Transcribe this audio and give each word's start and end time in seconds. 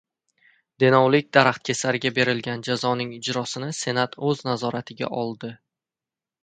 Denovlik 0.83 1.29
daraxtkesarga 1.37 2.11
berilgan 2.17 2.65
jazoning 2.69 3.13
ijrosini 3.19 3.71
Senat 3.83 4.19
o‘z 4.31 4.45
nazoratiga 4.51 5.13
oldi 5.25 5.57